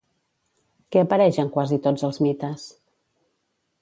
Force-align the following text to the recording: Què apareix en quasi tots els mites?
Què 0.95 1.03
apareix 1.05 1.39
en 1.43 1.51
quasi 1.57 1.79
tots 1.89 2.07
els 2.09 2.21
mites? 2.29 2.65